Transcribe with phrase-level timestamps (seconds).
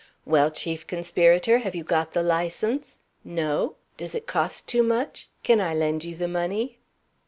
[0.25, 3.01] "Well, Chief Conspirator, have you got the License?
[3.23, 3.75] No?
[3.97, 5.29] Does it cost too much?
[5.43, 6.79] Can I lend you the money?"